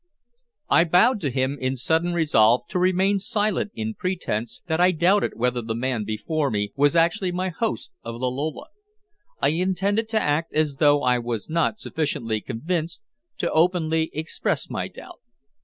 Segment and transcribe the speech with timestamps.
[0.67, 5.33] I bowed to him in sudden resolve to remain silent in pretense that I doubted
[5.35, 8.65] whether the man before me was actually my host of the Lola.
[9.43, 13.05] I intended to act as though I was not sufficiently convinced
[13.37, 15.19] to openly express my doubt.